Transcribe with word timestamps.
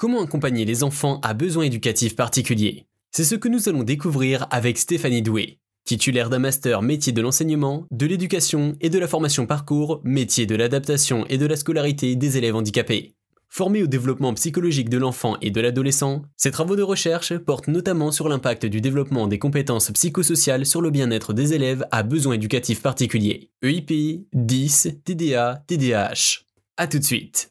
Comment 0.00 0.22
accompagner 0.22 0.64
les 0.64 0.82
enfants 0.82 1.20
à 1.22 1.34
besoins 1.34 1.64
éducatifs 1.64 2.16
particuliers? 2.16 2.86
C'est 3.10 3.22
ce 3.22 3.34
que 3.34 3.48
nous 3.48 3.68
allons 3.68 3.82
découvrir 3.82 4.46
avec 4.50 4.78
Stéphanie 4.78 5.20
Doué, 5.20 5.58
titulaire 5.84 6.30
d'un 6.30 6.38
master 6.38 6.80
métier 6.80 7.12
de 7.12 7.20
l'enseignement, 7.20 7.84
de 7.90 8.06
l'éducation 8.06 8.76
et 8.80 8.88
de 8.88 8.98
la 8.98 9.06
formation 9.06 9.44
parcours, 9.44 10.00
métier 10.02 10.46
de 10.46 10.54
l'adaptation 10.54 11.26
et 11.28 11.36
de 11.36 11.44
la 11.44 11.54
scolarité 11.54 12.16
des 12.16 12.38
élèves 12.38 12.56
handicapés. 12.56 13.12
Formée 13.50 13.82
au 13.82 13.86
développement 13.86 14.32
psychologique 14.32 14.88
de 14.88 14.96
l'enfant 14.96 15.36
et 15.42 15.50
de 15.50 15.60
l'adolescent, 15.60 16.22
ses 16.34 16.50
travaux 16.50 16.76
de 16.76 16.82
recherche 16.82 17.36
portent 17.36 17.68
notamment 17.68 18.10
sur 18.10 18.26
l'impact 18.26 18.64
du 18.64 18.80
développement 18.80 19.26
des 19.26 19.38
compétences 19.38 19.90
psychosociales 19.90 20.64
sur 20.64 20.80
le 20.80 20.88
bien-être 20.88 21.34
des 21.34 21.52
élèves 21.52 21.84
à 21.90 22.04
besoins 22.04 22.36
éducatifs 22.36 22.80
particuliers. 22.80 23.50
EIP, 23.62 24.24
10, 24.32 25.00
TDA, 25.04 25.62
TDAH. 25.66 26.46
A 26.78 26.86
tout 26.86 26.98
de 26.98 27.04
suite. 27.04 27.50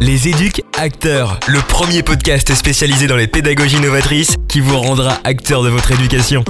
Les 0.00 0.28
éduques 0.28 0.62
acteurs, 0.76 1.40
le 1.48 1.60
premier 1.60 2.02
podcast 2.02 2.54
spécialisé 2.54 3.06
dans 3.06 3.16
les 3.16 3.26
pédagogies 3.26 3.80
novatrices 3.80 4.36
qui 4.48 4.60
vous 4.60 4.78
rendra 4.78 5.18
acteur 5.24 5.62
de 5.62 5.68
votre 5.68 5.92
éducation. 5.92 6.44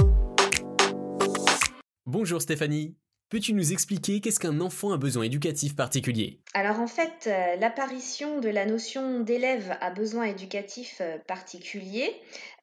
Bonjour 2.05 2.41
Stéphanie. 2.41 2.95
Peux-tu 3.29 3.53
nous 3.53 3.73
expliquer 3.73 4.21
qu'est-ce 4.21 4.39
qu'un 4.39 4.61
enfant 4.61 4.93
à 4.93 4.97
besoin 4.97 5.23
éducatif 5.23 5.75
particulier? 5.75 6.39
Alors 6.53 6.79
en 6.79 6.87
fait, 6.87 7.27
euh, 7.27 7.57
l'apparition 7.57 8.39
de 8.39 8.47
la 8.47 8.65
notion 8.65 9.19
d'élève 9.19 9.75
à 9.81 9.89
besoin 9.89 10.23
éducatif 10.23 10.99
euh, 11.01 11.17
particulier 11.27 12.15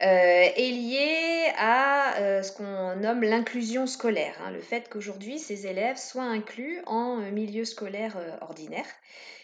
euh, 0.02 0.06
est 0.06 0.70
liée 0.70 1.52
à 1.58 2.42
ce 2.42 2.52
qu'on 2.52 2.96
nomme 2.96 3.22
l'inclusion 3.22 3.86
scolaire, 3.86 4.34
hein, 4.42 4.50
le 4.52 4.60
fait 4.60 4.88
qu'aujourd'hui 4.88 5.38
ces 5.38 5.66
élèves 5.66 5.98
soient 5.98 6.22
inclus 6.22 6.80
en 6.86 7.16
milieu 7.16 7.66
scolaire 7.66 8.16
ordinaire. 8.40 8.86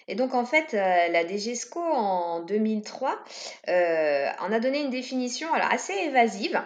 Et 0.08 0.14
donc 0.14 0.34
en 0.34 0.44
fait, 0.44 0.72
la 0.72 1.24
DGESCO 1.24 1.80
en 1.80 2.40
2003 2.40 3.18
euh, 3.68 4.28
en 4.40 4.52
a 4.52 4.58
donné 4.58 4.80
une 4.80 4.90
définition 4.90 5.52
alors, 5.52 5.70
assez 5.70 5.92
évasive. 5.92 6.60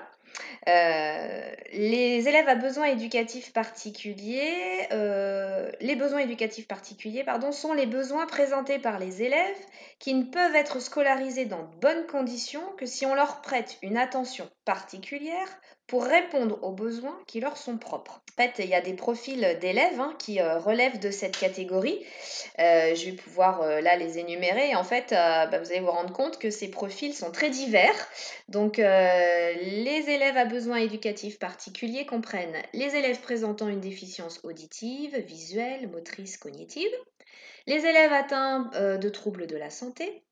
Euh, 0.68 1.52
les 1.72 2.28
élèves 2.28 2.48
à 2.48 2.54
besoins 2.54 2.86
éducatifs 2.86 3.52
particuliers, 3.52 4.88
les 5.80 5.96
besoins 5.96 6.20
éducatifs 6.20 6.66
particuliers, 6.66 7.24
pardon, 7.24 7.52
sont 7.52 7.72
les 7.72 7.86
besoins 7.86 8.26
présentés 8.26 8.78
par 8.78 8.98
les 8.98 9.22
élèves 9.22 9.56
qui 9.98 10.14
ne 10.14 10.24
peuvent 10.24 10.54
être 10.54 10.80
scolarisés 10.80 11.44
dans 11.44 11.62
de 11.62 11.76
bonnes 11.80 12.06
conditions 12.06 12.62
que 12.76 12.86
si 12.86 13.06
on 13.06 13.14
leur 13.14 13.40
prête 13.40 13.78
une 13.82 13.96
attention 13.96 14.48
particulière 14.64 15.48
pour 15.86 16.04
répondre 16.04 16.58
aux 16.62 16.72
besoins 16.72 17.18
qui 17.26 17.40
leur 17.40 17.56
sont 17.56 17.76
propres. 17.76 18.22
En 18.36 18.42
fait, 18.42 18.54
il 18.58 18.68
y 18.68 18.74
a 18.74 18.80
des 18.80 18.94
profils 18.94 19.58
d'élèves 19.60 20.00
hein, 20.00 20.14
qui 20.18 20.40
euh, 20.40 20.58
relèvent 20.58 20.98
de 20.98 21.10
cette 21.10 21.38
catégorie. 21.38 22.04
Euh, 22.58 22.94
je 22.94 23.04
vais 23.06 23.12
pouvoir 23.12 23.62
euh, 23.62 23.80
là 23.80 23.96
les 23.96 24.18
énumérer. 24.18 24.74
En 24.74 24.82
fait, 24.82 25.10
bah, 25.10 25.58
vous 25.58 25.70
allez 25.70 25.80
vous 25.80 25.90
rendre 25.90 26.12
compte 26.12 26.38
que 26.38 26.50
ces 26.50 26.70
profils 26.70 27.14
sont 27.14 27.30
très 27.30 27.50
divers. 27.50 27.94
Donc, 28.48 28.78
les 28.78 30.04
élèves 30.08 30.36
à 30.36 30.44
besoins 30.44 30.78
éducatifs 30.78 31.38
particuliers 31.38 32.06
comprennent 32.06 32.62
les 32.72 32.96
élèves 32.96 33.20
présentant 33.20 33.68
une 33.68 33.80
déficience 33.80 34.40
auditive, 34.42 35.16
visuelle, 35.18 35.88
motrice, 35.88 36.36
cognitive, 36.36 36.90
les 37.66 37.86
élèves 37.86 38.12
atteints 38.12 38.70
de 38.98 39.08
troubles 39.08 39.46
de 39.46 39.56
la 39.56 39.70
santé, 39.70 40.24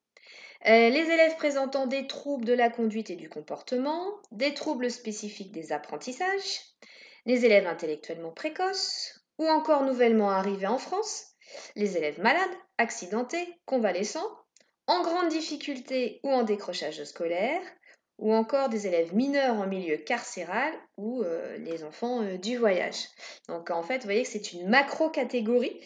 euh, 0.66 0.88
les 0.91 1.10
élèves 1.10 1.36
présentant 1.36 1.86
des 1.86 2.06
troubles 2.06 2.44
de 2.44 2.52
la 2.52 2.70
conduite 2.70 3.10
et 3.10 3.16
du 3.16 3.28
comportement, 3.28 4.05
des 4.30 4.55
troubles 4.55 4.91
spécifiques 4.91 5.52
des 5.52 5.72
apprentissages, 5.72 6.60
les 7.27 7.44
élèves 7.44 7.66
intellectuellement 7.66 8.32
précoces 8.32 9.24
ou 9.38 9.46
encore 9.48 9.84
nouvellement 9.84 10.30
arrivés 10.30 10.66
en 10.66 10.78
France, 10.78 11.27
les 11.74 11.96
élèves 11.96 12.20
malades, 12.20 12.50
accidentés, 12.78 13.46
convalescents, 13.66 14.30
en 14.86 15.02
grande 15.02 15.28
difficulté 15.28 16.20
ou 16.22 16.30
en 16.30 16.42
décrochage 16.42 17.02
scolaire, 17.04 17.62
ou 18.23 18.33
encore 18.33 18.69
des 18.69 18.87
élèves 18.87 19.12
mineurs 19.12 19.56
en 19.56 19.67
milieu 19.67 19.97
carcéral 19.97 20.73
ou 20.97 21.23
euh, 21.23 21.59
les 21.59 21.83
enfants 21.83 22.23
euh, 22.23 22.39
du 22.39 22.56
voyage. 22.56 23.09
Donc 23.49 23.71
en 23.72 23.83
fait, 23.83 23.99
vous 23.99 24.05
voyez 24.05 24.22
que 24.22 24.28
c'est 24.28 24.53
une 24.53 24.69
macro-catégorie 24.69 25.77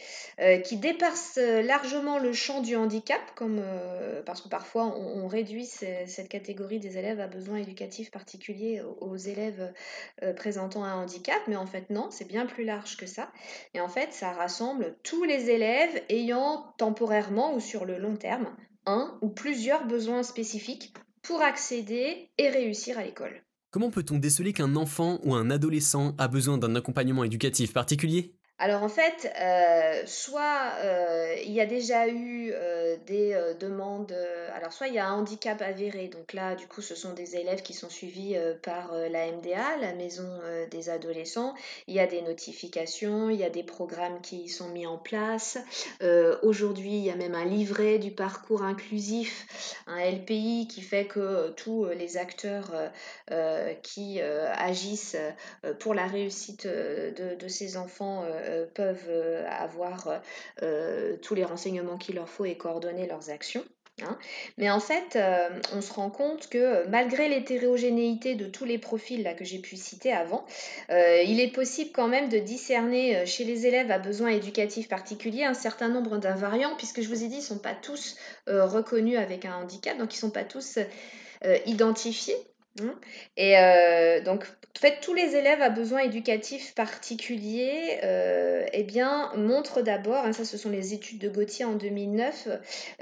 euh, 0.41 0.59
qui 0.59 0.77
dépasse 0.77 1.39
largement 1.39 2.19
le 2.19 2.35
champ 2.35 2.61
du 2.61 2.77
handicap, 2.77 3.21
parce 4.27 4.43
que 4.43 4.49
parfois 4.49 4.85
on, 4.85 5.27
réduit 5.27 5.65
cette 5.65 6.29
catégorie 6.29 6.79
des 6.79 6.99
élèves 6.99 7.21
à 7.21 7.27
besoins 7.27 7.57
éducatifs 7.57 8.11
particuliers 8.11 8.83
aux, 9.01 9.17
élèves 9.17 9.73
présentant 10.37 10.85
un 10.85 11.03
handicap, 11.03 11.41
mais 11.49 11.57
en 11.57 11.67
fait 11.67 11.91
non, 11.91 12.11
c'est 12.11 12.29
bien 12.29 12.47
plus 12.47 12.65
large 12.65 12.97
que 12.97 13.07
ça. 13.07 13.33
Et 13.75 13.81
en 13.81 13.89
fait, 13.89 14.13
ça 14.13 14.33
rassemble 14.33 14.97
tous 15.03 15.25
les 15.25 15.51
élèves 15.51 16.03
ayant 16.11 16.75
temporairement 16.79 17.55
ou 17.55 17.61
sur 17.61 17.87
le 17.87 17.99
long 17.99 18.17
terme 18.17 18.55
un 18.85 19.19
ou 19.21 19.29
plusieurs 19.29 19.85
besoins 19.87 20.23
spécifiques 20.23 20.93
pour 21.27 21.43
accéder 21.43 22.31
et 22.39 22.49
réussir 22.49 22.99
à 22.99 23.05
l'école. 23.05 23.43
Comment 23.71 23.91
peut-on 23.91 24.19
déceler 24.19 24.53
qu'un 24.53 24.77
enfant 24.77 25.19
ou 25.25 25.35
un 25.35 25.51
adolescent 25.51 26.15
a 26.19 26.29
besoin 26.29 26.57
d'un 26.57 26.77
accompagnement 26.77 27.25
éducatif 27.25 27.73
particulier? 27.73 28.33
Alors 28.59 28.83
en 28.83 28.89
fait, 28.89 29.31
euh, 29.39 30.03
soit 30.07 30.73
euh, 30.83 31.35
il 31.45 31.53
y 31.53 31.61
a 31.61 31.67
déjà 31.67 32.09
eu 32.09 32.53
euh, 32.55 32.97
des 33.07 33.39
demandes, 33.61 34.17
alors 34.55 34.73
soit 34.73 34.89
il 34.89 34.95
y 34.95 34.99
a 34.99 35.07
un 35.07 35.13
handicap 35.13 35.61
avéré, 35.61 36.09
donc 36.09 36.33
là 36.33 36.55
du 36.55 36.67
coup 36.67 36.81
ce 36.81 36.95
sont 36.95 37.13
des 37.13 37.37
élèves 37.37 37.61
qui 37.61 37.75
sont 37.75 37.91
suivis 37.91 38.37
par 38.63 38.93
la 38.95 39.31
MDA, 39.31 39.77
la 39.81 39.93
maison 39.93 40.27
des 40.71 40.89
adolescents, 40.89 41.55
il 41.87 41.95
y 41.95 42.01
a 42.01 42.07
des 42.07 42.23
notifications, 42.23 43.29
il 43.29 43.37
y 43.37 43.45
a 43.45 43.51
des 43.51 43.63
programmes 43.63 44.21
qui 44.23 44.49
sont 44.49 44.69
mis 44.69 44.87
en 44.87 44.97
place, 44.97 45.59
aujourd'hui 46.43 46.97
il 46.97 47.05
y 47.05 47.11
a 47.11 47.17
même 47.17 47.35
un 47.35 47.45
livret 47.45 47.99
du 47.99 48.11
parcours 48.11 48.63
inclusif, 48.63 49.83
un 49.87 49.99
LPI 49.99 50.67
qui 50.69 50.81
fait 50.81 51.07
que 51.07 51.51
tous 51.51 51.87
les 51.87 52.17
acteurs 52.17 52.73
qui 53.83 54.21
agissent 54.21 55.17
pour 55.79 55.95
la 55.95 56.07
réussite 56.07 56.67
de, 56.67 57.49
ces 57.49 57.77
enfants 57.77 58.25
peuvent 58.75 59.09
euh, 59.09 59.45
avoir 59.49 60.21
euh, 60.63 61.17
tous 61.23 61.35
les 61.35 61.45
renseignements 61.45 61.97
qu'il 61.97 62.17
leur 62.17 62.29
faut 62.29 62.45
et 62.45 62.57
coordonner 62.57 63.07
leurs 63.07 63.31
actions. 63.31 63.65
Hein. 64.03 64.19
Mais 64.59 64.69
en 64.69 64.79
fait, 64.79 65.19
on 65.75 65.81
se 65.81 65.91
rend 65.91 66.11
compte 66.11 66.51
que 66.51 66.87
malgré 66.89 67.31
l'hétérogénéité 67.31 68.35
de 68.35 68.47
tous 68.47 68.67
les 68.67 68.77
profils 68.77 69.23
là, 69.23 69.33
que 69.33 69.43
j'ai 69.43 69.59
pu 69.59 69.77
citer 69.77 70.13
avant, 70.13 70.45
il 70.91 71.41
est 71.41 71.51
possible 71.51 71.93
quand 71.95 72.07
même 72.07 72.29
de 72.29 72.37
discerner 72.37 73.25
chez 73.25 73.45
les 73.45 73.67
élèves 73.67 73.91
à 73.91 73.99
besoins 73.99 74.29
éducatifs 74.29 74.89
particuliers 74.89 75.45
un 75.45 75.55
certain 75.55 75.89
nombre 75.89 76.19
d'invariants, 76.19 76.77
puisque 76.77 77.01
je 77.01 77.09
vous 77.09 77.25
ai 77.25 77.29
dit, 77.29 77.37
ils 77.37 77.39
ne 77.39 77.45
sont 77.45 77.59
pas 77.59 77.75
tous 77.75 78.19
reconnus 78.47 79.17
avec 79.17 79.47
un 79.47 79.55
handicap, 79.55 79.97
donc 79.97 80.13
ils 80.13 80.19
ne 80.19 80.21
sont 80.21 80.31
pas 80.31 80.45
tous 80.45 80.79
identifiés. 81.65 82.37
Hein. 82.83 82.95
Et 83.37 83.59
euh, 83.59 84.21
donc, 84.21 84.45
en 84.45 84.81
fait, 84.81 85.01
tous 85.01 85.15
les 85.15 85.37
élèves 85.37 85.63
à 85.63 85.71
besoins 85.71 86.01
éducatifs 86.01 86.75
particuliers 86.75 87.99
euh, 88.05 88.67
eh 88.73 88.83
bien, 88.83 89.33
montrent 89.37 89.83
d'abord, 89.83 90.25
hein, 90.25 90.33
ça 90.33 90.45
ce 90.45 90.59
sont 90.59 90.71
les 90.71 90.93
études 90.95 91.19
de 91.19 91.29
Gauthier 91.29 91.65
en 91.65 91.75
2009, 91.75 92.49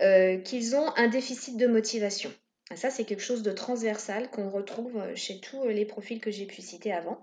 euh, 0.01 0.39
qu'ils 0.39 0.77
ont 0.77 0.95
un 0.97 1.09
déficit 1.09 1.57
de 1.57 1.67
motivation. 1.67 2.33
Ça, 2.75 2.91
c'est 2.91 3.05
quelque 3.05 3.23
chose 3.23 3.43
de 3.43 3.53
transversal 3.53 4.31
qu'on 4.31 4.49
retrouve 4.49 5.01
chez 5.15 5.39
tous 5.39 5.69
les 5.69 5.85
profils 5.85 6.19
que 6.19 6.31
j'ai 6.31 6.47
pu 6.47 6.63
citer 6.63 6.93
avant. 6.93 7.23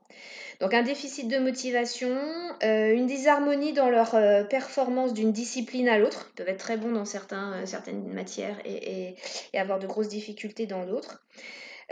Donc 0.60 0.74
un 0.74 0.84
déficit 0.84 1.28
de 1.28 1.40
motivation, 1.40 2.16
une 2.62 3.08
disharmonie 3.08 3.74
dans 3.74 3.90
leur 3.90 4.12
performance 4.50 5.14
d'une 5.14 5.32
discipline 5.32 5.90
à 5.90 5.98
l'autre. 5.98 6.30
Ils 6.30 6.36
peuvent 6.36 6.50
être 6.50 6.60
très 6.60 6.78
bons 6.78 6.92
dans 6.92 7.06
certains, 7.06 7.66
certaines 7.66 8.14
matières 8.14 8.56
et, 8.66 9.16
avoir 9.58 9.80
de 9.80 9.88
grosses 9.88 10.10
difficultés 10.10 10.68
dans 10.68 10.86
d'autres. 10.86 11.26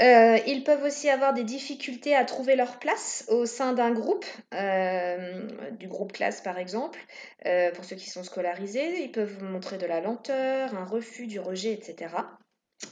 Euh, 0.02 0.38
ils 0.48 0.64
peuvent 0.64 0.84
aussi 0.84 1.10
avoir 1.10 1.34
des 1.34 1.44
difficultés 1.44 2.16
à 2.16 2.24
trouver 2.24 2.56
leur 2.56 2.80
place 2.80 3.26
au 3.28 3.46
sein 3.46 3.74
d'un 3.74 3.92
groupe, 3.92 4.26
euh, 4.54 5.46
du 5.78 5.88
groupe 5.90 6.14
classe 6.14 6.40
par 6.40 6.58
exemple, 6.58 7.00
euh, 7.46 7.72
pour 7.72 7.84
ceux 7.84 7.98
qui 7.98 8.10
sont 8.10 8.24
scolarisés. 8.24 9.04
Ils 9.04 9.12
peuvent 9.12 9.44
montrer 9.44 9.78
de 9.78 9.86
la 9.86 10.00
lenteur, 10.00 10.74
un 10.76 10.86
refus, 10.86 11.28
du 11.28 11.40
rejet, 11.40 11.74
etc. 11.74 12.16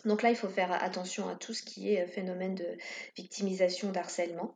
Donc 0.05 0.21
là, 0.21 0.29
il 0.29 0.35
faut 0.35 0.49
faire 0.49 0.71
attention 0.83 1.29
à 1.29 1.35
tout 1.35 1.53
ce 1.53 1.63
qui 1.63 1.93
est 1.93 2.05
phénomène 2.07 2.55
de 2.55 2.65
victimisation, 3.15 3.91
d'harcèlement. 3.91 4.55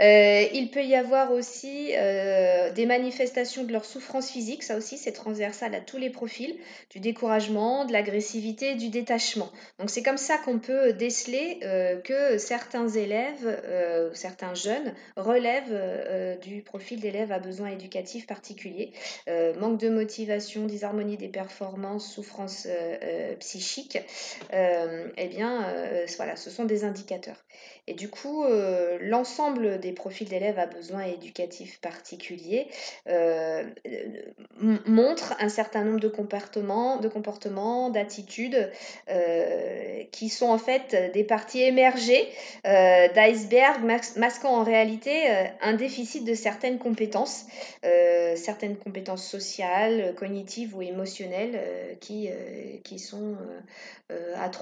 Euh, 0.00 0.44
il 0.52 0.70
peut 0.70 0.84
y 0.84 0.94
avoir 0.94 1.32
aussi 1.32 1.92
euh, 1.96 2.72
des 2.72 2.86
manifestations 2.86 3.64
de 3.64 3.72
leur 3.72 3.84
souffrance 3.84 4.30
physique, 4.30 4.62
ça 4.62 4.76
aussi 4.76 4.96
c'est 4.96 5.12
transversal 5.12 5.74
à 5.74 5.80
tous 5.80 5.98
les 5.98 6.10
profils, 6.10 6.56
du 6.90 6.98
découragement, 7.00 7.84
de 7.84 7.92
l'agressivité, 7.92 8.74
du 8.74 8.88
détachement. 8.88 9.50
Donc 9.78 9.90
c'est 9.90 10.02
comme 10.02 10.16
ça 10.16 10.38
qu'on 10.38 10.58
peut 10.58 10.92
déceler 10.92 11.60
euh, 11.62 12.00
que 12.00 12.38
certains 12.38 12.88
élèves, 12.88 14.10
certains 14.14 14.54
jeunes 14.54 14.94
relèvent 15.16 16.38
du 16.40 16.62
profil 16.62 17.00
d'élèves 17.00 17.32
à 17.32 17.38
besoins 17.38 17.68
éducatifs 17.68 18.26
particuliers. 18.26 18.92
manque 19.58 19.78
de 19.78 19.88
motivation, 19.88 20.66
disharmonie 20.66 21.16
des 21.16 21.28
performances, 21.28 22.10
souffrance 22.10 22.66
psychique 23.38 23.98
eh 25.16 25.28
bien, 25.28 25.66
voilà, 26.16 26.36
ce 26.36 26.50
sont 26.50 26.64
des 26.64 26.84
indicateurs. 26.84 27.44
Et 27.86 27.94
du 27.94 28.08
coup, 28.08 28.44
l'ensemble 29.00 29.80
des 29.80 29.92
profils 29.92 30.28
d'élèves 30.28 30.58
à 30.58 30.66
besoins 30.66 31.02
éducatifs 31.02 31.80
particuliers 31.80 32.68
montre 34.86 35.34
un 35.40 35.48
certain 35.48 35.84
nombre 35.84 36.00
de 36.00 36.08
comportements, 36.08 36.98
de 36.98 37.08
comportements, 37.08 37.90
d'attitudes 37.90 38.70
qui 40.12 40.28
sont 40.28 40.48
en 40.48 40.58
fait 40.58 41.12
des 41.12 41.24
parties 41.24 41.62
émergées 41.62 42.28
d'iceberg 42.64 43.82
masquant 44.16 44.60
en 44.60 44.62
réalité 44.62 45.28
un 45.60 45.74
déficit 45.74 46.24
de 46.24 46.34
certaines 46.34 46.78
compétences, 46.78 47.46
certaines 48.36 48.76
compétences 48.76 49.26
sociales, 49.26 50.14
cognitives 50.16 50.76
ou 50.76 50.82
émotionnelles 50.82 51.60
qui, 52.00 52.28
qui 52.84 52.98
sont 52.98 53.36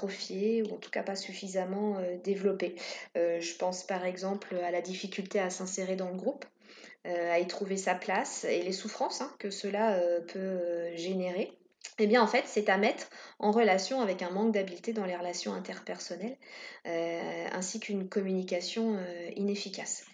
ou 0.02 0.74
en 0.74 0.78
tout 0.78 0.90
cas 0.90 1.02
pas 1.02 1.16
suffisamment 1.16 1.96
développées. 2.24 2.76
je 3.14 3.56
pense 3.56 3.84
par 3.84 4.04
exemple 4.04 4.56
à 4.56 4.70
la 4.70 4.80
difficulté 4.80 5.40
à 5.40 5.50
s'insérer 5.50 5.96
dans 5.96 6.08
le 6.08 6.16
groupe. 6.16 6.44
à 7.04 7.38
y 7.38 7.46
trouver 7.46 7.76
sa 7.76 7.94
place 7.94 8.44
et 8.44 8.62
les 8.62 8.72
souffrances 8.72 9.20
hein, 9.20 9.32
que 9.38 9.50
cela 9.50 10.00
peut 10.32 10.60
générer 10.94 11.52
eh 11.98 12.06
bien 12.06 12.22
en 12.22 12.26
fait 12.26 12.44
c'est 12.46 12.68
à 12.68 12.76
mettre 12.76 13.08
en 13.38 13.50
relation 13.50 14.00
avec 14.00 14.22
un 14.22 14.30
manque 14.30 14.52
d'habileté 14.52 14.92
dans 14.92 15.06
les 15.06 15.16
relations 15.16 15.54
interpersonnelles 15.54 16.36
ainsi 16.84 17.80
qu'une 17.80 18.08
communication 18.08 18.98
inefficace. 19.36 20.04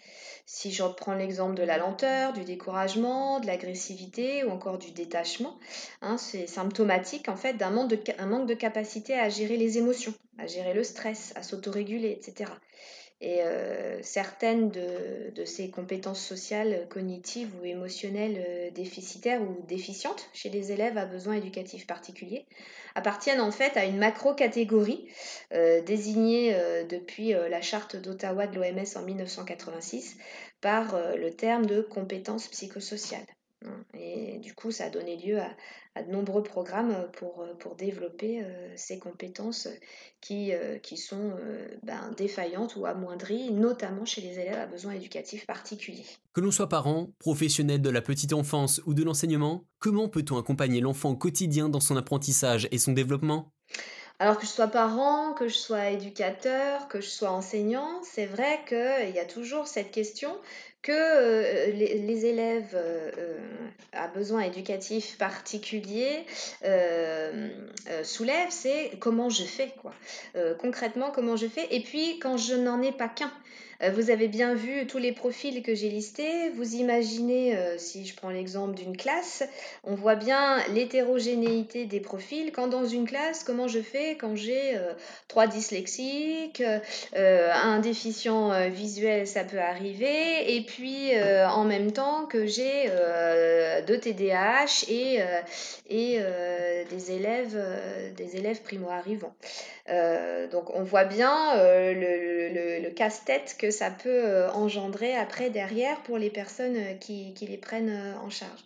Si 0.47 0.71
je 0.71 0.83
reprends 0.83 1.15
l'exemple 1.15 1.55
de 1.55 1.63
la 1.63 1.77
lenteur, 1.79 2.31
du 2.31 2.43
découragement, 2.43 3.39
de 3.39 3.47
l'agressivité 3.47 4.43
ou 4.43 4.51
encore 4.51 4.77
du 4.77 4.91
détachement, 4.91 5.57
hein, 6.01 6.17
c'est 6.17 6.45
symptomatique 6.45 7.29
en 7.29 7.35
fait 7.35 7.53
d'un 7.53 7.71
manque, 7.71 7.89
de, 7.89 8.53
capacité 8.53 9.15
à 9.15 9.27
gérer 9.27 9.57
les 9.57 9.79
émotions, 9.79 10.13
à 10.37 10.45
gérer 10.45 10.75
le 10.75 10.83
stress, 10.83 11.33
à 11.35 11.41
s'autoréguler, 11.41 12.11
etc. 12.11 12.51
Et 13.25 13.41
euh, 13.41 13.97
certaines 14.03 14.69
de, 14.69 15.45
ces 15.45 15.71
compétences 15.71 16.23
sociales, 16.23 16.85
cognitives 16.91 17.49
ou 17.59 17.65
émotionnelles 17.65 18.45
euh, 18.47 18.69
déficitaires 18.69 19.41
ou 19.41 19.65
déficientes 19.67 20.29
chez 20.31 20.49
les 20.49 20.71
élèves 20.71 20.95
à 20.99 21.07
besoins 21.07 21.33
éducatifs 21.33 21.87
particuliers 21.87 22.45
appartiennent 22.93 23.41
en 23.41 23.51
fait 23.51 23.77
à 23.77 23.85
une 23.85 23.97
macro-catégorie 23.97 25.07
euh, 25.53 25.81
désignée 25.81 26.55
depuis 26.87 27.31
la 27.31 27.61
charte 27.61 27.95
d'Ottawa 27.95 28.45
de 28.45 28.59
l'OMS 28.59 28.95
en 28.95 29.01
1986 29.01 30.17
par 30.61 30.95
le 31.17 31.31
terme 31.31 31.65
de 31.65 31.81
compétences 31.81 32.47
psychosociales. 32.47 33.25
Et 33.93 34.37
du 34.39 34.53
coup, 34.53 34.71
ça 34.71 34.85
a 34.85 34.89
donné 34.89 35.17
lieu 35.17 35.39
à, 35.39 36.03
de 36.03 36.11
nombreux 36.11 36.43
programmes 36.43 37.07
pour, 37.13 37.45
pour 37.59 37.75
développer 37.75 38.43
euh, 38.43 38.73
ces 38.75 38.99
compétences 38.99 39.67
qui, 40.21 40.53
euh, 40.53 40.77
qui 40.79 40.97
sont 40.97 41.33
euh, 41.39 41.67
ben, 41.83 42.11
défaillantes 42.17 42.75
ou 42.75 42.85
amoindries, 42.85 43.51
notamment 43.51 44.05
chez 44.05 44.21
les 44.21 44.39
élèves 44.39 44.59
à 44.59 44.65
besoins 44.65 44.93
éducatifs 44.93 45.45
particuliers. 45.45 46.05
Que 46.33 46.41
l'on 46.41 46.51
soit 46.51 46.67
parent, 46.67 47.11
professionnel 47.19 47.81
de 47.81 47.89
la 47.89 48.01
petite 48.01 48.33
enfance 48.33 48.81
ou 48.85 48.93
de 48.93 49.03
l'enseignement, 49.03 49.65
comment 49.79 50.09
peut-on 50.09 50.37
accompagner 50.37 50.81
l'enfant 50.81 51.11
au 51.11 51.15
quotidien 51.15 51.69
dans 51.69 51.79
son 51.79 51.95
apprentissage 51.95 52.67
et 52.71 52.77
son 52.77 52.91
développement? 52.91 53.51
Alors 54.19 54.37
que 54.37 54.45
je 54.45 54.51
sois 54.51 54.67
parent, 54.67 55.33
que 55.33 55.49
je 55.49 55.55
sois 55.55 55.89
éducateur, 55.89 56.87
que 56.87 57.01
je 57.01 57.09
sois 57.09 57.31
enseignant, 57.31 58.01
c'est 58.01 58.25
vrai 58.25 58.61
qu'il 58.67 59.13
y 59.13 59.19
a 59.19 59.25
toujours 59.25 59.67
cette 59.67 59.91
question 59.91 60.31
que 60.85 60.91
euh, 60.91 61.71
les, 61.71 62.25
élèves 62.27 62.75
euh, 62.75 63.09
euh, 63.17 63.37
à 63.91 64.07
besoins 64.07 64.41
éducatifs 64.41 65.17
particuliers 65.17 66.23
soulèvent, 68.03 68.51
c'est 68.51 68.91
comment 68.99 69.29
je 69.29 69.43
fais, 69.43 69.73
quoi. 69.81 69.93
concrètement, 70.59 71.11
comment 71.11 71.35
je 71.35 71.47
fais. 71.47 71.67
Et 71.71 71.81
puis, 71.81 72.19
quand 72.19 72.37
je 72.37 72.53
n'en 72.53 72.81
ai 72.81 72.91
pas 72.91 73.07
qu'un, 73.07 73.31
vous 73.93 74.09
avez 74.09 74.27
bien 74.27 74.53
vu 74.53 74.87
tous 74.87 74.97
les 74.97 75.11
profils 75.11 75.61
que 75.61 75.75
j'ai 75.75 75.89
listés. 75.89 76.49
Vous 76.51 76.75
imaginez, 76.75 77.57
si 77.77 78.05
je 78.05 78.15
prends 78.15 78.29
l'exemple 78.29 78.75
d'une 78.75 78.95
classe, 78.95 79.43
on 79.83 79.95
voit 79.95 80.15
bien 80.15 80.57
l'hétérogénéité 80.73 81.85
des 81.85 81.99
profils. 81.99 82.51
Quand 82.51 82.67
dans 82.67 82.85
une 82.85 83.07
classe, 83.07 83.43
comment 83.43 83.67
je 83.67 83.79
fais 83.79 84.15
quand 84.15 84.35
j'ai 84.35 84.77
trois 85.27 85.47
dyslexiques, 85.47 86.63
un 87.13 87.79
déficient 87.79 88.69
visuel, 88.69 89.27
ça 89.27 89.43
peut 89.43 89.59
arriver, 89.59 90.55
et 90.55 90.61
puis 90.61 90.74
en 90.83 91.63
même 91.63 91.91
temps 91.91 92.25
que 92.25 92.45
j'ai 92.45 92.89
deux 93.87 93.99
TDAH 93.99 94.85
et, 94.87 95.19
et 95.89 96.19
des 96.89 97.11
élèves, 97.11 97.57
des 98.15 98.35
élèves 98.37 98.61
primo-arrivants. 98.61 99.35
donc 100.51 100.75
on 100.75 100.83
voit 100.83 101.05
bien 101.05 101.55
le, 101.55 102.89
casse-tête 102.95 103.55
que 103.59 103.69
ça 103.69 103.91
peut 103.91 104.25
euh, 104.25 104.49
engendrer 104.51 105.15
après 105.15 105.49
derrière 105.49 106.01
pour 106.03 106.17
les 106.17 106.29
personnes 106.29 106.77
euh, 106.77 106.93
qui, 106.95 107.33
les 107.41 107.57
prennent 107.57 107.89
euh, 107.89 108.25
en 108.25 108.29
charge. 108.29 108.59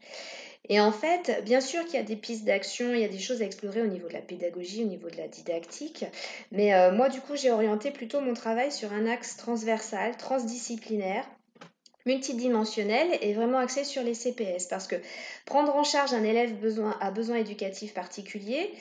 Et 0.70 0.80
en 0.80 0.92
fait, 0.92 1.42
bien 1.44 1.62
sûr 1.62 1.84
qu'il 1.86 1.96
y 1.96 1.98
a 1.98 2.04
des 2.04 2.16
pistes 2.16 2.46
d'action, 2.46 2.94
il 2.94 3.00
y 3.00 3.04
a 3.04 3.10
des 3.10 3.20
choses 3.20 3.42
à 3.42 3.46
explorer 3.46 3.82
au 3.82 3.88
niveau 3.88 4.08
de 4.08 4.14
la 4.14 4.22
pédagogie, 4.22 4.84
au 4.84 4.88
niveau 4.88 5.10
de 5.10 5.18
la 5.18 5.28
didactique, 5.28 6.06
mais 6.52 6.92
moi 6.92 7.10
du 7.10 7.22
coup 7.22 7.36
j'ai 7.36 7.50
orienté 7.50 7.90
plutôt 7.90 8.22
mon 8.22 8.36
travail 8.36 8.72
sur 8.72 8.94
un 8.94 9.08
axe 9.08 9.36
transversal, 9.36 10.16
transdisciplinaire, 10.16 11.26
multidimensionnel 12.06 13.18
et 13.22 13.34
vraiment 13.34 13.60
axé 13.60 13.84
sur 13.84 14.04
les 14.04 14.14
CPS 14.14 14.68
parce 14.70 14.88
que 14.88 14.96
prendre 15.46 15.76
en 15.76 15.84
charge 15.84 16.14
un 16.14 16.24
élève 16.24 16.54
besoin, 16.60 16.98
à 17.02 17.12
besoin 17.12 17.38
éducatif 17.38 17.94
particulier, 17.94 18.72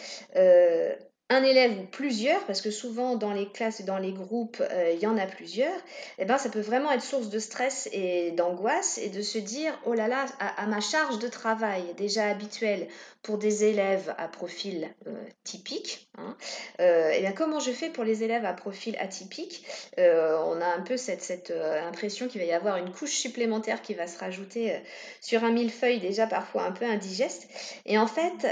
un 1.30 1.42
élève 1.42 1.78
ou 1.78 1.84
plusieurs, 1.84 2.42
parce 2.46 2.62
que 2.62 2.70
souvent 2.70 3.16
dans 3.16 3.32
les 3.32 3.46
classes 3.46 3.80
et 3.80 3.82
dans 3.82 3.98
les 3.98 4.12
groupes, 4.12 4.62
euh, 4.62 4.92
il 4.94 4.98
y 4.98 5.06
en 5.06 5.18
a 5.18 5.26
plusieurs, 5.26 5.78
eh 6.16 6.24
ben, 6.24 6.38
ça 6.38 6.48
peut 6.48 6.60
vraiment 6.60 6.90
être 6.90 7.02
source 7.02 7.28
de 7.28 7.38
stress 7.38 7.86
et 7.92 8.30
d'angoisse 8.30 8.96
et 8.96 9.10
de 9.10 9.20
se 9.20 9.36
dire, 9.36 9.78
oh 9.84 9.92
là 9.92 10.08
là, 10.08 10.24
à, 10.38 10.66
ma 10.66 10.80
charge 10.80 11.18
de 11.18 11.28
travail 11.28 11.82
déjà 11.98 12.26
habituelle 12.26 12.88
pour 13.22 13.36
des 13.36 13.64
élèves 13.64 14.14
à 14.16 14.26
profil 14.26 14.88
euh, 15.06 15.12
typique, 15.44 16.08
hein, 16.16 16.34
euh, 16.80 17.12
eh 17.14 17.20
bien, 17.20 17.32
comment 17.32 17.60
je 17.60 17.72
fais 17.72 17.90
pour 17.90 18.04
les 18.04 18.22
élèves 18.24 18.46
à 18.46 18.54
profil 18.54 18.96
atypique? 18.98 19.66
On 19.98 20.60
a 20.60 20.66
un 20.66 20.80
peu 20.80 20.96
cette 20.96 21.52
impression 21.86 22.28
qu'il 22.28 22.40
va 22.40 22.46
y 22.46 22.52
avoir 22.52 22.76
une 22.76 22.90
couche 22.90 23.16
supplémentaire 23.16 23.82
qui 23.82 23.94
va 23.94 24.06
se 24.06 24.18
rajouter 24.18 24.80
sur 25.20 25.44
un 25.44 25.50
millefeuille 25.50 26.00
déjà 26.00 26.26
parfois 26.26 26.62
un 26.62 26.72
peu 26.72 26.84
indigeste. 26.84 27.48
Et 27.84 27.98
en 27.98 28.06
fait, 28.06 28.46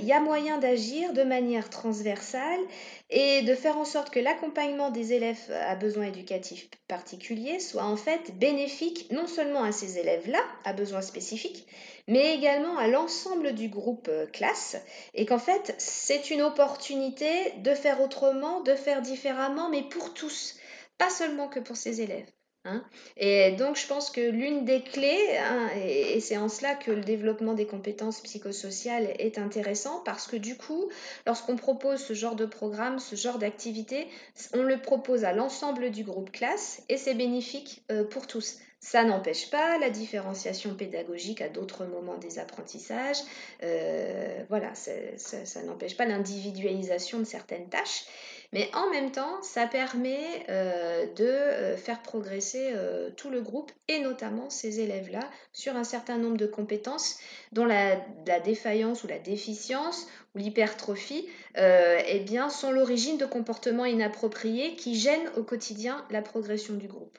il 0.00 0.04
y 0.04 0.12
a 0.12 0.20
moyen 0.20 0.58
d'agir 0.58 1.12
de 1.12 1.22
manière 1.22 1.70
transversale 1.70 2.17
et 3.10 3.42
de 3.42 3.54
faire 3.54 3.78
en 3.78 3.84
sorte 3.84 4.10
que 4.10 4.20
l'accompagnement 4.20 4.90
des 4.90 5.12
élèves 5.12 5.50
à 5.66 5.74
besoins 5.74 6.06
éducatifs 6.06 6.68
particuliers 6.88 7.60
soit 7.60 7.84
en 7.84 7.96
fait 7.96 8.38
bénéfique 8.38 9.10
non 9.10 9.26
seulement 9.26 9.62
à 9.62 9.72
ces 9.72 9.98
élèves-là, 9.98 10.40
à 10.64 10.72
besoins 10.72 11.02
spécifiques, 11.02 11.66
mais 12.06 12.34
également 12.34 12.76
à 12.78 12.88
l'ensemble 12.88 13.54
du 13.54 13.68
groupe 13.68 14.08
euh, 14.08 14.26
classe, 14.26 14.76
et 15.14 15.26
qu'en 15.26 15.38
fait 15.38 15.74
c'est 15.78 16.30
une 16.30 16.42
opportunité 16.42 17.52
de 17.58 17.74
faire 17.74 18.00
autrement, 18.00 18.60
de 18.60 18.74
faire 18.74 19.02
différemment, 19.02 19.68
mais 19.68 19.82
pour 19.82 20.14
tous, 20.14 20.56
pas 20.98 21.10
seulement 21.10 21.48
que 21.48 21.60
pour 21.60 21.76
ces 21.76 22.00
élèves. 22.00 22.30
Hein. 22.64 22.84
et 23.16 23.52
donc, 23.52 23.76
je 23.76 23.86
pense 23.86 24.10
que 24.10 24.20
l'une 24.20 24.64
des 24.64 24.82
clés, 24.82 25.38
hein, 25.38 25.68
et, 25.76 26.20
c'est 26.20 26.36
en 26.36 26.48
cela 26.48 26.74
que 26.74 26.90
le 26.90 27.00
développement 27.00 27.54
des 27.54 27.66
compétences 27.66 28.20
psychosociales 28.20 29.14
est 29.18 29.38
intéressant, 29.38 30.00
parce 30.04 30.26
que 30.26 30.36
du 30.36 30.56
coup, 30.56 30.90
lorsqu'on 31.26 31.56
propose 31.56 32.00
ce 32.00 32.12
genre 32.12 32.36
de 32.36 32.46
programme, 32.46 32.98
ce 32.98 33.16
genre 33.16 33.38
d'activité, 33.38 34.06
on 34.54 34.62
le 34.62 34.80
propose 34.80 35.24
à 35.24 35.32
l'ensemble 35.32 35.90
du 35.90 36.04
groupe 36.04 36.30
classe, 36.30 36.82
et 36.88 36.96
c'est 36.96 37.14
bénéfique 37.14 37.82
euh, 37.90 38.04
pour 38.04 38.26
tous. 38.26 38.58
Ça 38.80 39.04
n'empêche 39.04 39.50
pas 39.50 39.78
la 39.78 39.90
différenciation 39.90 40.74
pédagogique 40.74 41.40
à 41.40 41.48
d'autres 41.48 41.84
moments 41.84 42.16
des 42.16 42.38
apprentissages. 42.38 43.18
Euh, 43.62 44.44
voilà, 44.48 44.74
ça 44.74 45.62
n'empêche 45.62 45.96
pas 45.96 46.06
l'individualisation 46.06 47.18
de 47.18 47.24
certaines 47.24 47.68
tâches. 47.68 48.04
Mais 48.52 48.70
en 48.74 48.88
même 48.88 49.12
temps, 49.12 49.42
ça 49.42 49.66
permet 49.66 50.46
euh, 50.48 51.06
de 51.16 51.24
euh, 51.24 51.76
faire 51.76 52.00
progresser 52.00 52.70
euh, 52.72 53.10
tout 53.10 53.28
le 53.28 53.42
groupe 53.42 53.70
et 53.88 54.00
notamment 54.00 54.48
ces 54.48 54.80
élèves-là 54.80 55.20
sur 55.52 55.76
un 55.76 55.84
certain 55.84 56.16
nombre 56.16 56.38
de 56.38 56.46
compétences 56.46 57.18
dont 57.52 57.66
la, 57.66 57.96
défaillance 58.40 59.04
ou 59.04 59.06
la 59.06 59.18
déficience 59.18 60.06
ou 60.34 60.38
l'hypertrophie 60.38 61.28
eh 61.56 62.20
bien, 62.20 62.48
sont 62.48 62.70
l'origine 62.70 63.18
de 63.18 63.26
comportements 63.26 63.84
inappropriés 63.84 64.76
qui 64.76 64.94
gênent 64.94 65.30
au 65.36 65.42
quotidien 65.42 66.06
la 66.10 66.22
progression 66.22 66.74
du 66.74 66.86
groupe. 66.86 67.18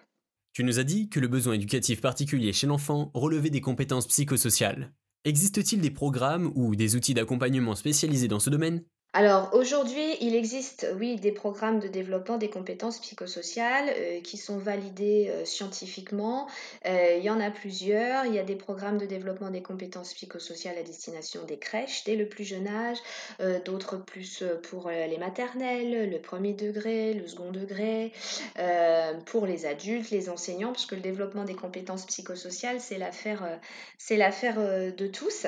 Tu 0.60 0.66
nous 0.66 0.78
as 0.78 0.84
dit 0.84 1.08
que 1.08 1.22
le 1.22 1.30
besoin 1.30 1.54
éducatif 1.54 2.02
particulier 2.02 2.52
chez 2.52 2.68
l'enfant 2.68 3.12
relevait 3.14 3.50
des 3.50 3.62
compétences 3.62 4.08
psychosociales. 4.08 4.92
Existe-t-il 5.24 5.80
des 5.80 5.90
programmes 5.90 6.52
ou 6.54 6.76
des 6.76 6.98
outils 6.98 7.14
d'accompagnement 7.14 7.76
spécialisés 7.76 8.28
dans 8.28 8.42
ce 8.42 8.50
domaine? 8.50 8.84
Alors 9.14 9.50
aujourd'hui, 9.54 10.18
il 10.22 10.36
existe, 10.36 10.88
oui, 11.00 11.16
des 11.16 11.32
programmes 11.32 11.80
de 11.80 11.88
développement 11.88 12.38
des 12.38 12.52
compétences 12.52 13.00
psychosociales 13.00 13.90
euh, 13.90 14.22
qui 14.22 14.38
sont 14.38 14.60
validés 14.60 15.32
euh, 15.32 15.46
scientifiquement. 15.46 16.48
Euh, 16.86 17.16
il 17.18 17.24
y 17.24 17.32
en 17.32 17.40
a 17.40 17.50
plusieurs. 17.50 18.28
Il 18.28 18.36
y 18.36 18.40
a 18.40 18.44
des 18.44 18.56
programmes 18.56 19.00
de 19.00 19.08
développement 19.08 19.50
des 19.50 19.64
compétences 19.64 20.14
psychosociales 20.14 20.78
à 20.78 20.84
destination 20.84 21.44
des 21.44 21.58
crèches 21.58 22.04
dès 22.04 22.16
le 22.16 22.30
plus 22.30 22.44
jeune 22.44 22.68
âge, 22.68 23.00
d'autres 23.66 23.98
plus 23.98 24.44
pour 24.70 24.90
les 24.90 25.18
maternelles, 25.18 26.10
le 26.10 26.20
premier 26.20 26.54
degré, 26.54 27.14
le 27.14 27.28
second 27.28 27.52
degré, 27.52 28.12
pour 29.26 29.46
les 29.46 29.66
adultes, 29.66 30.12
les 30.12 30.30
enseignants, 30.30 30.72
parce 30.72 30.86
que 30.86 30.96
le 30.96 31.02
développement 31.02 31.46
des 31.46 31.56
compétences 31.56 32.06
psychosociales, 32.06 32.80
c'est 32.80 32.98
l'affaire, 32.98 33.60
c'est 33.98 34.18
l'affaire 34.18 34.58
de 34.58 35.08
tous. 35.08 35.48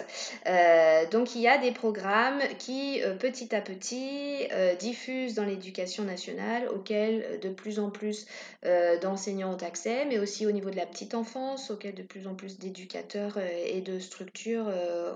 donc 1.11 1.35
il 1.35 1.41
y 1.41 1.47
a 1.47 1.57
des 1.57 1.71
programmes 1.71 2.41
qui 2.57 3.01
petit 3.19 3.50
à 3.53 3.61
petit 3.61 4.47
euh, 4.51 4.75
diffuse 4.75 5.35
dans 5.35 5.43
l'éducation 5.43 6.03
nationale 6.03 6.67
auquel 6.69 7.23
euh, 7.23 7.37
de 7.37 7.49
plus 7.49 7.79
en 7.79 7.89
plus 7.89 8.25
euh, 8.65 8.97
d'enseignants 8.99 9.53
ont 9.53 9.63
accès, 9.63 10.05
mais 10.05 10.19
aussi 10.19 10.45
au 10.45 10.51
niveau 10.51 10.69
de 10.69 10.75
la 10.75 10.85
petite 10.85 11.13
enfance, 11.13 11.71
auquel 11.71 11.95
de 11.95 12.03
plus 12.03 12.27
en 12.27 12.35
plus 12.35 12.59
d'éducateurs 12.59 13.37
et 13.37 13.81
de 13.81 13.99
structures 13.99 14.67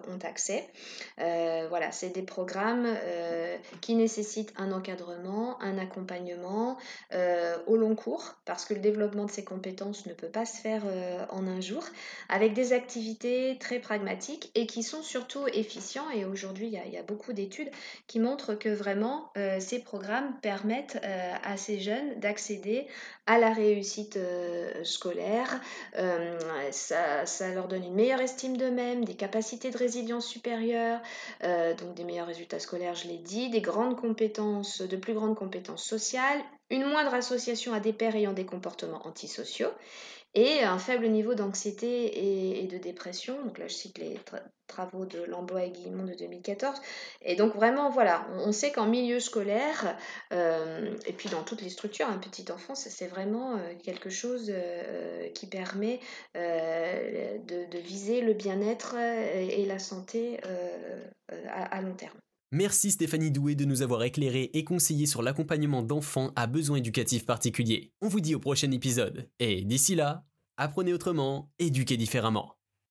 ont 0.07 0.25
accès. 0.25 0.67
voilà, 1.17 1.91
c'est 1.91 2.09
des 2.09 2.21
programmes 2.21 2.87
qui 3.81 3.95
nécessitent 3.95 4.53
un 4.57 4.71
encadrement, 4.71 5.61
un 5.61 5.77
accompagnement 5.77 6.77
au 7.67 7.77
long 7.77 7.95
cours, 7.95 8.35
parce 8.45 8.65
que 8.65 8.73
le 8.73 8.79
développement 8.79 9.25
de 9.25 9.31
ces 9.31 9.43
compétences 9.43 10.05
ne 10.05 10.13
peut 10.13 10.27
pas 10.27 10.45
se 10.45 10.59
faire 10.59 10.83
en 11.29 11.47
un 11.47 11.61
jour, 11.61 11.83
avec 12.29 12.53
des 12.53 12.73
activités 12.73 13.57
très 13.59 13.79
pragmatiques 13.79 14.51
et 14.55 14.65
qui 14.65 14.83
sont 14.83 15.03
surtout 15.03 15.47
efficients. 15.53 16.09
Et 16.11 16.25
aujourd'hui, 16.25 16.67
il 16.67 16.93
y, 16.93 16.97
a 16.97 17.03
beaucoup 17.03 17.33
d'études 17.33 17.69
qui 18.07 18.19
montre 18.25 18.55
que 18.55 18.69
vraiment 18.69 19.31
euh, 19.37 19.59
ces 19.59 19.79
programmes 19.79 20.33
permettent 20.41 20.99
euh, 21.03 21.33
à 21.43 21.57
ces 21.57 21.79
jeunes 21.79 22.19
d'accéder 22.19 22.87
à 23.27 23.37
la 23.37 23.53
réussite 23.53 24.17
euh, 24.17 24.83
scolaire. 24.83 25.61
Ça, 26.71 27.25
ça, 27.25 27.53
leur 27.53 27.67
donne 27.67 27.83
une 27.83 27.93
meilleure 27.93 28.21
estime 28.21 28.57
d'eux-mêmes, 28.57 29.05
des 29.05 29.13
capacités 29.15 29.69
de 29.69 29.77
résilience 29.77 30.25
supérieures, 30.25 30.99
donc 31.79 31.93
des 31.95 32.03
meilleurs 32.03 32.27
résultats 32.27 32.59
scolaires, 32.59 32.95
je 32.95 33.07
l'ai 33.07 33.17
dit, 33.17 33.49
des 33.49 33.61
grandes 33.61 33.95
compétences, 33.95 34.81
de 34.81 34.97
plus 34.97 35.13
grandes 35.13 35.35
compétences 35.35 35.83
sociales, 35.83 36.39
une 36.69 36.85
moindre 36.85 37.13
association 37.13 37.73
à 37.73 37.79
des 37.79 37.93
pairs 37.93 38.15
ayant 38.15 38.33
des 38.33 38.45
comportements 38.45 39.05
antisociaux 39.05 39.71
et 40.35 40.63
un 40.63 40.77
faible 40.77 41.07
niveau 41.07 41.33
d'anxiété 41.33 42.59
et, 42.61 42.67
de 42.67 42.77
dépression. 42.77 43.41
Donc 43.43 43.57
là, 43.57 43.67
je 43.67 43.73
cite 43.73 43.97
les 43.97 44.19
travaux 44.67 45.05
de 45.05 45.23
Lambois 45.23 45.63
et 45.63 45.71
Guillemont 45.71 46.03
de 46.03 46.13
2014. 46.13 46.75
Et 47.21 47.35
donc 47.35 47.55
vraiment, 47.55 47.89
voilà, 47.89 48.27
on, 48.45 48.51
sait 48.51 48.71
qu'en 48.71 48.85
milieu 48.85 49.19
scolaire, 49.21 49.97
euh, 50.33 50.93
et 51.05 51.13
puis 51.13 51.29
dans 51.29 51.43
toutes 51.43 51.61
les 51.61 51.69
structures, 51.69 52.07
un 52.07 52.17
petit 52.17 52.51
enfant, 52.51 52.75
c'est 52.75 53.07
vraiment 53.07 53.55
euh, 53.55 53.59
quelque 53.83 54.09
chose 54.09 54.51
euh, 54.53 55.29
qui 55.29 55.47
permet 55.47 55.99
de, 56.33 57.77
viser 57.77 58.21
le 58.21 58.33
bien-être 58.33 58.95
et 58.95 59.65
la 59.65 59.79
santé 59.79 60.39
à 61.47 61.81
long 61.81 61.93
terme. 61.93 62.17
Merci 62.51 62.91
Stéphanie 62.91 63.31
Doué 63.31 63.55
de 63.55 63.65
nous 63.65 63.81
avoir 63.81 64.03
éclairé 64.03 64.51
et 64.53 64.63
conseillé 64.63 65.07
sur 65.07 65.23
l'accompagnement 65.23 65.81
d'enfants 65.81 66.31
à 66.35 66.45
besoins 66.45 66.77
éducatifs 66.77 67.25
particuliers. 67.25 67.91
On 68.01 68.07
vous 68.07 68.19
dit 68.21 68.35
au 68.35 68.39
prochain 68.39 68.71
épisode. 68.71 69.29
Et 69.39 69.65
d'ici 69.65 69.95
là, 69.95 70.25
apprenez 70.55 70.93
autrement, 70.93 71.51
éduquez 71.57 71.97
différemment. 71.97 72.54